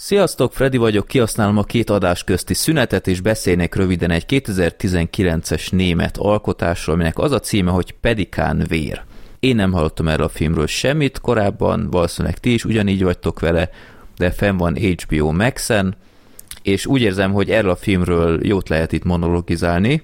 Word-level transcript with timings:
Sziasztok, 0.00 0.52
Freddy 0.52 0.76
vagyok, 0.76 1.06
kihasználom 1.06 1.58
a 1.58 1.62
két 1.62 1.90
adás 1.90 2.24
közti 2.24 2.54
szünetet, 2.54 3.06
és 3.06 3.20
beszélnék 3.20 3.74
röviden 3.74 4.10
egy 4.10 4.24
2019-es 4.28 5.72
német 5.72 6.16
alkotásról, 6.16 6.94
aminek 6.94 7.18
az 7.18 7.32
a 7.32 7.40
címe, 7.40 7.70
hogy 7.70 7.94
Pedikán 8.00 8.64
vér. 8.68 9.02
Én 9.40 9.56
nem 9.56 9.72
hallottam 9.72 10.08
erről 10.08 10.26
a 10.26 10.28
filmről 10.28 10.66
semmit 10.66 11.20
korábban, 11.20 11.90
valószínűleg 11.90 12.38
ti 12.38 12.52
is 12.52 12.64
ugyanígy 12.64 13.02
vagytok 13.02 13.40
vele, 13.40 13.70
de 14.16 14.30
fenn 14.30 14.56
van 14.56 14.76
HBO 14.76 15.32
Max-en, 15.32 15.96
és 16.62 16.86
úgy 16.86 17.00
érzem, 17.00 17.32
hogy 17.32 17.50
erről 17.50 17.70
a 17.70 17.76
filmről 17.76 18.46
jót 18.46 18.68
lehet 18.68 18.92
itt 18.92 19.04
monologizálni. 19.04 20.02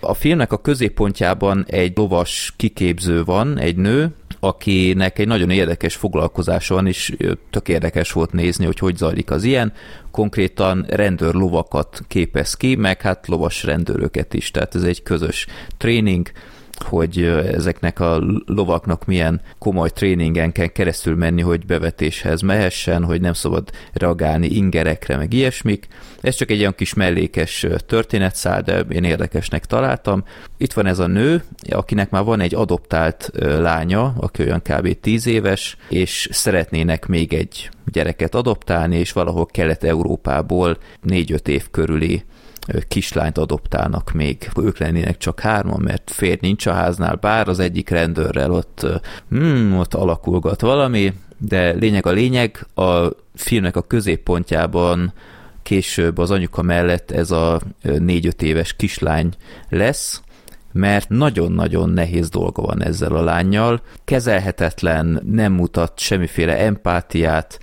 A 0.00 0.14
filmnek 0.14 0.52
a 0.52 0.60
középpontjában 0.60 1.64
egy 1.68 1.92
lovas 1.96 2.54
kiképző 2.56 3.24
van, 3.24 3.58
egy 3.58 3.76
nő, 3.76 4.14
akinek 4.40 5.18
egy 5.18 5.26
nagyon 5.26 5.50
érdekes 5.50 5.94
foglalkozása 5.94 6.74
van, 6.74 6.86
és 6.86 7.16
tök 7.50 7.68
érdekes 7.68 8.12
volt 8.12 8.32
nézni, 8.32 8.64
hogy 8.64 8.78
hogy 8.78 8.96
zajlik 8.96 9.30
az 9.30 9.44
ilyen. 9.44 9.72
Konkrétan 10.10 10.86
rendőr 10.88 11.34
lovakat 11.34 12.00
képez 12.08 12.54
ki, 12.54 12.74
meg 12.74 13.00
hát 13.00 13.26
lovas 13.26 13.62
rendőröket 13.64 14.34
is, 14.34 14.50
tehát 14.50 14.74
ez 14.74 14.82
egy 14.82 15.02
közös 15.02 15.46
tréning, 15.76 16.30
hogy 16.82 17.22
ezeknek 17.52 18.00
a 18.00 18.22
lovaknak 18.46 19.04
milyen 19.04 19.40
komoly 19.58 19.90
tréningen 19.90 20.52
kell 20.52 20.66
keresztül 20.66 21.16
menni, 21.16 21.42
hogy 21.42 21.66
bevetéshez 21.66 22.40
mehessen, 22.40 23.04
hogy 23.04 23.20
nem 23.20 23.32
szabad 23.32 23.70
reagálni 23.92 24.46
ingerekre, 24.46 25.16
meg 25.16 25.32
ilyesmik. 25.32 25.86
Ez 26.20 26.34
csak 26.34 26.50
egy 26.50 26.60
olyan 26.60 26.74
kis 26.74 26.94
mellékes 26.94 27.66
történetszál, 27.86 28.62
de 28.62 28.78
én 28.78 29.04
érdekesnek 29.04 29.66
találtam. 29.66 30.24
Itt 30.56 30.72
van 30.72 30.86
ez 30.86 30.98
a 30.98 31.06
nő, 31.06 31.42
akinek 31.70 32.10
már 32.10 32.24
van 32.24 32.40
egy 32.40 32.54
adoptált 32.54 33.30
lánya, 33.40 34.14
aki 34.16 34.42
olyan 34.42 34.62
kb. 34.62 35.00
10 35.00 35.26
éves, 35.26 35.76
és 35.88 36.28
szeretnének 36.32 37.06
még 37.06 37.32
egy 37.32 37.70
gyereket 37.92 38.34
adoptálni, 38.34 38.96
és 38.96 39.12
valahol 39.12 39.46
Kelet-Európából 39.46 40.78
4-5 41.08 41.48
év 41.48 41.70
körüli 41.70 42.24
kislányt 42.88 43.38
adoptálnak 43.38 44.12
még. 44.12 44.50
Ők 44.60 44.78
lennének 44.78 45.16
csak 45.16 45.40
hárman, 45.40 45.80
mert 45.80 46.10
fér 46.10 46.40
nincs 46.40 46.66
a 46.66 46.72
háznál, 46.72 47.14
bár 47.14 47.48
az 47.48 47.58
egyik 47.58 47.88
rendőrrel 47.88 48.50
ott, 48.50 48.86
hmm, 49.28 49.78
ott 49.78 49.94
alakulgat 49.94 50.60
valami, 50.60 51.12
de 51.38 51.70
lényeg 51.70 52.06
a 52.06 52.10
lényeg, 52.10 52.66
a 52.74 53.08
filmnek 53.34 53.76
a 53.76 53.82
középpontjában 53.82 55.12
később 55.62 56.18
az 56.18 56.30
anyuka 56.30 56.62
mellett 56.62 57.10
ez 57.10 57.30
a 57.30 57.60
négy-öt 57.82 58.42
éves 58.42 58.72
kislány 58.72 59.32
lesz, 59.68 60.20
mert 60.72 61.08
nagyon-nagyon 61.08 61.90
nehéz 61.90 62.28
dolga 62.28 62.62
van 62.62 62.82
ezzel 62.82 63.14
a 63.14 63.22
lányjal. 63.22 63.80
Kezelhetetlen, 64.04 65.22
nem 65.30 65.52
mutat 65.52 65.98
semmiféle 65.98 66.58
empátiát, 66.58 67.60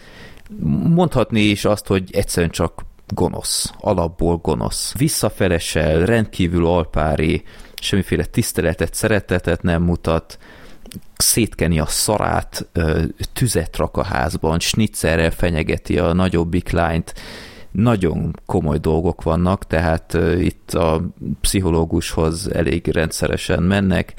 mondhatni 0.87 1.41
is 1.41 1.65
azt, 1.65 1.87
hogy 1.87 2.09
egyszerűen 2.11 2.51
csak 2.51 2.81
gonosz, 3.07 3.71
alapból 3.77 4.37
gonosz. 4.37 4.93
Visszafelesel, 4.97 6.05
rendkívül 6.05 6.65
alpári, 6.65 7.43
semmiféle 7.75 8.25
tiszteletet, 8.25 8.93
szeretetet 8.93 9.61
nem 9.61 9.83
mutat, 9.83 10.37
szétkeni 11.17 11.79
a 11.79 11.85
szarát, 11.85 12.67
tüzet 13.33 13.77
rak 13.77 13.97
a 13.97 14.03
házban, 14.03 14.59
snitzerrel 14.59 15.31
fenyegeti 15.31 15.97
a 15.97 16.13
nagyobbik 16.13 16.69
lányt, 16.69 17.13
nagyon 17.71 18.39
komoly 18.45 18.77
dolgok 18.77 19.23
vannak, 19.23 19.67
tehát 19.67 20.17
itt 20.39 20.73
a 20.73 21.01
pszichológushoz 21.41 22.51
elég 22.51 22.87
rendszeresen 22.87 23.63
mennek, 23.63 24.13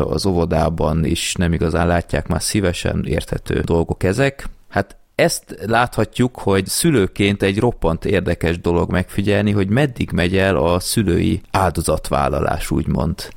az 0.00 0.26
óvodában 0.26 1.04
is 1.04 1.34
nem 1.34 1.52
igazán 1.52 1.86
látják 1.86 2.26
már 2.26 2.42
szívesen 2.42 3.04
érthető 3.06 3.60
dolgok 3.60 4.02
ezek. 4.02 4.48
Hát 4.68 4.96
ezt 5.18 5.56
láthatjuk, 5.66 6.38
hogy 6.38 6.66
szülőként 6.66 7.42
egy 7.42 7.58
roppant 7.58 8.04
érdekes 8.04 8.60
dolog 8.60 8.90
megfigyelni, 8.90 9.50
hogy 9.50 9.68
meddig 9.68 10.10
megy 10.10 10.36
el 10.36 10.56
a 10.56 10.80
szülői 10.80 11.40
áldozatvállalás, 11.50 12.70
úgymond. 12.70 13.28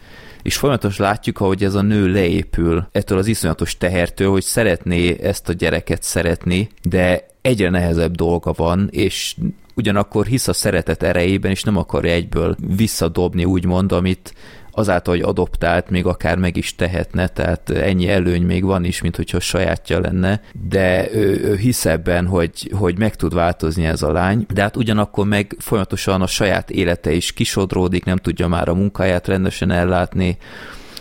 És 0.41 0.57
folyamatosan 0.57 1.06
látjuk, 1.06 1.39
ahogy 1.39 1.63
ez 1.63 1.75
a 1.75 1.81
nő 1.81 2.07
leépül 2.07 2.88
ettől 2.91 3.17
az 3.17 3.28
iszonyatos 3.28 3.78
tehertől, 3.78 4.29
hogy 4.29 4.44
szeretné 4.44 5.19
ezt 5.22 5.50
a 5.50 5.53
gyereket 5.53 6.03
szeretni, 6.03 6.69
de 6.83 7.25
egyre 7.41 7.69
nehezebb 7.69 8.16
dolga 8.16 8.53
van, 8.56 8.88
és 8.91 9.35
ugyanakkor 9.75 10.25
hisz 10.25 10.47
a 10.47 10.53
szeretet 10.53 11.03
erejében, 11.03 11.51
és 11.51 11.63
nem 11.63 11.77
akarja 11.77 12.11
egyből 12.11 12.55
visszadobni, 12.75 13.45
úgymond, 13.45 13.91
amit 13.91 14.33
azáltal, 14.71 15.15
hogy 15.15 15.23
adoptált, 15.23 15.89
még 15.89 16.05
akár 16.05 16.37
meg 16.37 16.57
is 16.57 16.75
tehetne, 16.75 17.27
tehát 17.27 17.69
ennyi 17.69 18.09
előny 18.09 18.43
még 18.43 18.63
van 18.63 18.83
is, 18.83 19.01
mint 19.01 19.15
hogyha 19.15 19.39
sajátja 19.39 19.99
lenne, 19.99 20.41
de 20.69 21.13
ő, 21.13 21.43
ő 21.43 21.55
hisz 21.55 21.85
ebben, 21.85 22.27
hogy, 22.27 22.71
hogy 22.77 22.97
meg 22.97 23.15
tud 23.15 23.33
változni 23.33 23.85
ez 23.85 24.01
a 24.01 24.11
lány, 24.11 24.45
de 24.53 24.61
hát 24.61 24.77
ugyanakkor 24.77 25.25
meg 25.25 25.55
folyamatosan 25.59 26.21
a 26.21 26.27
saját 26.27 26.69
élete 26.69 27.11
is 27.11 27.33
kisodródik, 27.33 28.05
nem 28.05 28.17
tudja 28.17 28.47
már 28.47 28.69
a 28.69 28.73
munkáját 28.73 29.27
rendesen 29.27 29.71
ellátni, 29.71 30.38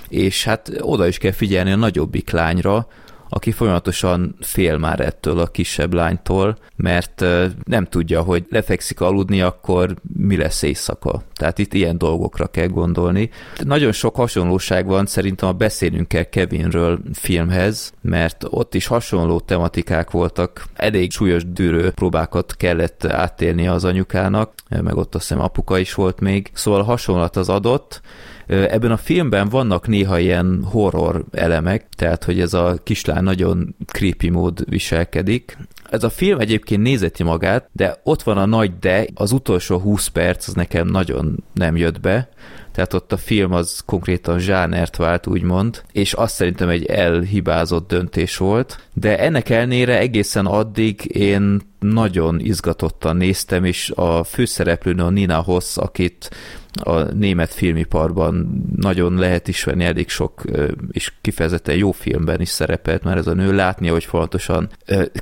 és 0.09 0.45
hát 0.45 0.71
oda 0.81 1.07
is 1.07 1.19
kell 1.19 1.33
figyelni 1.33 1.73
a 1.73 1.77
nagyobbik 1.77 2.31
lányra, 2.31 2.87
aki 3.33 3.51
folyamatosan 3.53 4.37
fél 4.41 4.79
már 4.79 5.01
ettől 5.01 5.39
a 5.39 5.47
kisebb 5.47 5.93
lánytól, 5.93 6.57
mert 6.77 7.25
nem 7.65 7.85
tudja, 7.85 8.23
hogy 8.23 8.45
lefekszik 8.49 9.01
aludni, 9.01 9.41
akkor 9.41 9.95
mi 10.17 10.37
lesz 10.37 10.63
éjszaka. 10.63 11.23
Tehát 11.35 11.59
itt 11.59 11.75
ilyen 11.75 11.99
dolgokra 11.99 12.47
kell 12.47 12.67
gondolni. 12.67 13.31
Nagyon 13.65 13.93
sok 13.93 14.17
hasonlóság 14.17 14.87
van 14.87 15.07
szerintem 15.07 15.49
a 15.49 15.53
Beszélünk 15.53 16.09
kell 16.09 16.23
Kevinről 16.23 16.99
filmhez, 17.13 17.93
mert 18.01 18.45
ott 18.49 18.75
is 18.75 18.87
hasonló 18.87 19.41
tematikák 19.41 20.11
voltak, 20.11 20.65
elég 20.75 21.13
súlyos 21.13 21.45
dűrő 21.53 21.91
próbákat 21.91 22.57
kellett 22.57 23.05
átélni 23.05 23.67
az 23.67 23.85
anyukának, 23.85 24.53
meg 24.69 24.97
ott 24.97 25.15
azt 25.15 25.29
hiszem 25.29 25.43
apuka 25.43 25.79
is 25.79 25.95
volt 25.95 26.21
még, 26.21 26.51
szóval 26.53 26.83
hasonlat 26.83 27.37
az 27.37 27.49
adott, 27.49 28.01
Ebben 28.51 28.91
a 28.91 28.97
filmben 28.97 29.49
vannak 29.49 29.87
néha 29.87 30.19
ilyen 30.19 30.65
horror 30.65 31.25
elemek, 31.33 31.89
tehát 31.97 32.25
hogy 32.25 32.41
ez 32.41 32.55
a 32.55 32.79
kislány 32.83 33.23
nagyon 33.23 33.75
creepy 33.87 34.29
mód 34.29 34.65
viselkedik. 34.69 35.57
Ez 35.91 36.05
a 36.05 36.11
film 36.11 36.39
egyébként 36.39 36.83
nézeti 36.83 37.23
magát, 37.23 37.69
de 37.73 38.01
ott 38.03 38.23
van 38.23 38.39
a 38.39 38.47
nagy 38.47 38.79
de, 38.79 39.07
az 39.15 39.33
utolsó 39.33 39.79
20 39.79 40.07
perc 40.07 40.49
az 40.49 40.55
nekem 40.55 40.87
nagyon 40.87 41.45
nem 41.55 41.77
jött 41.77 42.01
be, 42.01 42.29
tehát 42.73 42.95
ott 42.95 43.13
a 43.13 43.17
film 43.17 43.53
az 43.53 43.83
konkrétan 43.87 44.39
zsánert 44.39 44.97
vált, 44.97 45.27
úgymond, 45.27 45.83
és 45.93 46.13
azt 46.13 46.35
szerintem 46.35 46.69
egy 46.69 46.85
elhibázott 46.85 47.89
döntés 47.89 48.37
volt, 48.37 48.89
de 48.93 49.19
ennek 49.19 49.49
elnére 49.49 49.99
egészen 49.99 50.47
addig 50.47 51.17
én 51.17 51.61
nagyon 51.79 52.41
izgatottan 52.41 53.17
néztem, 53.17 53.65
és 53.65 53.91
a 53.95 54.25
főszereplőnő 54.25 55.03
a 55.03 55.11
Nina 55.11 55.43
Hoss, 55.43 55.77
akit 55.77 56.31
a 56.73 57.01
német 57.01 57.55
filmiparban 57.55 58.65
nagyon 58.77 59.15
lehet 59.15 59.49
ismerni, 59.49 59.85
elég 59.85 60.09
sok 60.09 60.43
és 60.91 61.13
kifejezetten 61.21 61.77
jó 61.77 61.93
filmben 61.93 62.41
is 62.41 62.49
szerepelt, 62.49 63.03
mert 63.03 63.19
ez 63.19 63.27
a 63.27 63.35
nő 63.35 63.55
látni, 63.55 63.89
hogy 63.89 64.05
fontosan 64.05 64.69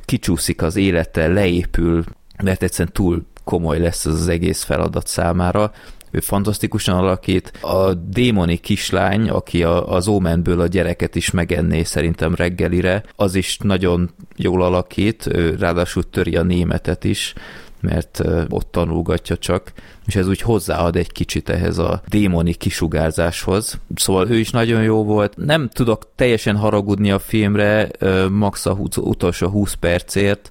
kicsúszik 0.05 0.61
az 0.61 0.75
élete, 0.75 1.27
leépül, 1.27 2.03
mert 2.43 2.63
egyszerűen 2.63 2.93
túl 2.93 3.25
komoly 3.43 3.79
lesz 3.79 4.05
ez 4.05 4.13
az 4.13 4.27
egész 4.27 4.63
feladat 4.63 5.07
számára, 5.07 5.71
ő 6.11 6.19
fantasztikusan 6.19 6.97
alakít. 6.97 7.51
A 7.61 7.93
démoni 7.93 8.57
kislány, 8.57 9.29
aki 9.29 9.63
a, 9.63 9.93
az 9.93 10.07
Omenből 10.07 10.59
a 10.59 10.67
gyereket 10.67 11.15
is 11.15 11.31
megenné 11.31 11.83
szerintem 11.83 12.35
reggelire, 12.35 13.03
az 13.15 13.35
is 13.35 13.57
nagyon 13.57 14.09
jól 14.35 14.63
alakít, 14.63 15.27
ő 15.27 15.55
ráadásul 15.59 16.09
töri 16.09 16.35
a 16.35 16.43
németet 16.43 17.03
is, 17.03 17.33
mert 17.81 18.21
ott 18.49 18.71
tanulgatja 18.71 19.37
csak, 19.37 19.71
és 20.05 20.15
ez 20.15 20.27
úgy 20.27 20.41
hozzáad 20.41 20.95
egy 20.95 21.11
kicsit 21.11 21.49
ehhez 21.49 21.77
a 21.77 22.01
démoni 22.07 22.53
kisugárzáshoz. 22.53 23.79
Szóval 23.95 24.29
ő 24.29 24.37
is 24.37 24.49
nagyon 24.49 24.83
jó 24.83 25.03
volt. 25.03 25.37
Nem 25.37 25.69
tudok 25.69 26.07
teljesen 26.15 26.55
haragudni 26.55 27.11
a 27.11 27.19
filmre, 27.19 27.89
max 28.29 28.65
a 28.65 28.77
utolsó 28.95 29.47
20 29.47 29.73
percért, 29.73 30.49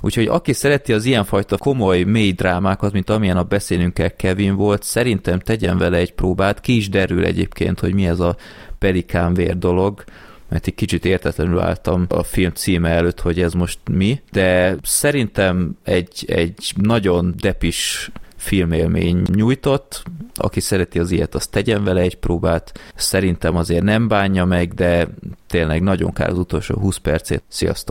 Úgyhogy 0.00 0.26
aki 0.26 0.52
szereti 0.52 0.92
az 0.92 1.04
ilyenfajta 1.04 1.56
komoly, 1.56 2.02
mély 2.02 2.32
drámákat, 2.32 2.92
mint 2.92 3.10
amilyen 3.10 3.36
a 3.36 3.42
beszélünk 3.42 3.98
el 3.98 4.16
Kevin 4.16 4.56
volt, 4.56 4.82
szerintem 4.82 5.38
tegyen 5.38 5.78
vele 5.78 5.96
egy 5.96 6.12
próbát. 6.12 6.60
Ki 6.60 6.76
is 6.76 6.88
derül 6.88 7.24
egyébként, 7.24 7.80
hogy 7.80 7.94
mi 7.94 8.06
ez 8.06 8.20
a 8.20 8.36
pelikánvér 8.78 9.58
dolog 9.58 10.04
mert 10.48 10.66
egy 10.66 10.74
kicsit 10.74 11.04
értetlenül 11.04 11.58
álltam 11.58 12.06
a 12.08 12.22
film 12.22 12.50
címe 12.50 12.88
előtt, 12.88 13.20
hogy 13.20 13.40
ez 13.40 13.52
most 13.52 13.78
mi, 13.90 14.20
de 14.32 14.76
szerintem 14.82 15.76
egy, 15.82 16.24
egy 16.26 16.72
nagyon 16.76 17.34
depis 17.40 18.10
filmélmény 18.36 19.22
nyújtott, 19.34 20.02
aki 20.34 20.60
szereti 20.60 20.98
az 20.98 21.10
ilyet, 21.10 21.34
az 21.34 21.46
tegyen 21.46 21.84
vele 21.84 22.00
egy 22.00 22.16
próbát, 22.16 22.80
szerintem 22.94 23.56
azért 23.56 23.82
nem 23.82 24.08
bánja 24.08 24.44
meg, 24.44 24.74
de 24.74 25.08
tényleg 25.46 25.82
nagyon 25.82 26.12
kár 26.12 26.30
az 26.30 26.38
utolsó 26.38 26.74
20 26.74 26.96
percét. 26.96 27.42
Sziasztok! 27.48 27.84